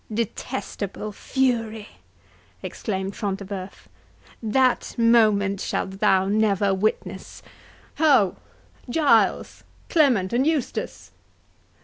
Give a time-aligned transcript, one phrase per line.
[0.11, 1.89] "Detestable fury!"
[2.63, 3.85] exclaimed Front de Bœuf,
[4.41, 8.35] "that moment shalt thou never witness—Ho!
[8.89, 11.11] Giles, Clement, and Eustace!